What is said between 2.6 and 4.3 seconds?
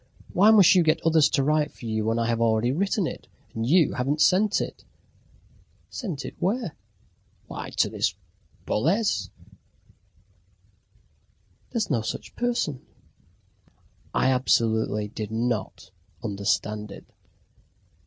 written it, and you haven't